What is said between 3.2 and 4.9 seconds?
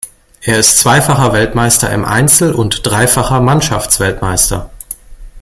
Mannschaftsweltmeister.